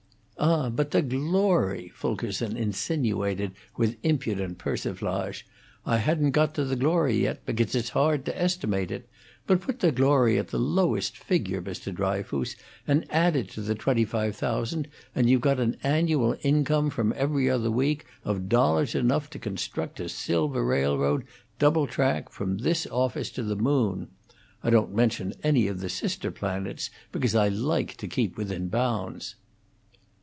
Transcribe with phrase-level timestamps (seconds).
[0.43, 5.45] "Ah, but the glory!" Fulkerson insinuated with impudent persiflage.
[5.85, 9.07] "I hadn't got to the glory yet, because it's hard to estimate it;
[9.45, 11.93] but put the glory at the lowest figure, Mr.
[11.93, 12.55] Dryfoos,
[12.87, 17.13] and add it to the twenty five thousand, and you've got an annual income from
[17.15, 21.23] 'Every Other Week' of dollars enough to construct a silver railroad,
[21.59, 24.07] double track, from this office to the moon.
[24.63, 29.35] I don't mention any of the sister planets because I like to keep within bounds."